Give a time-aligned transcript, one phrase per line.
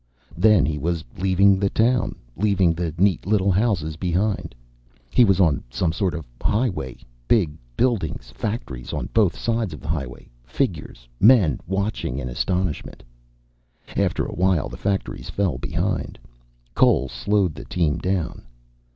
[0.35, 4.55] Then he was leaving the town, leaving the neat little houses behind.
[5.11, 6.97] He was on some sort of highway.
[7.27, 10.27] Big buildings, factories, on both sides of the highway.
[10.43, 13.03] Figures, men watching in astonishment.
[13.95, 16.17] After awhile the factories fell behind.
[16.73, 18.41] Cole slowed the team down.